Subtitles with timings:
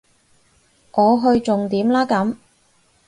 [0.93, 2.35] 我去重點啦咁